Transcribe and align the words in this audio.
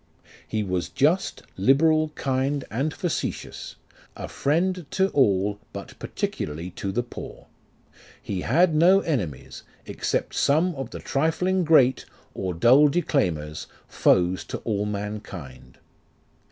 He 0.47 0.63
was 0.63 0.89
just, 0.89 1.43
liberal, 1.57 2.09
kind, 2.15 2.65
and 2.71 2.91
facetious; 2.91 3.75
A 4.17 4.27
Mend 4.47 4.87
to 4.89 5.09
all, 5.09 5.59
but 5.73 5.93
particularly 5.99 6.71
to 6.71 6.91
the 6.91 7.03
poor. 7.03 7.45
He 8.19 8.41
had 8.41 8.73
no 8.73 9.01
enemies, 9.01 9.61
Except 9.85 10.33
some 10.33 10.73
of 10.73 10.89
the 10.89 10.97
trifling 11.01 11.63
great, 11.63 12.05
Or 12.33 12.55
dull 12.55 12.87
declaimers, 12.89 13.67
foes 13.87 14.43
to 14.45 14.57
all 14.63 14.87
mankind. 14.87 15.77